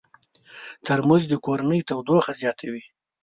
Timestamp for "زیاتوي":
2.41-2.83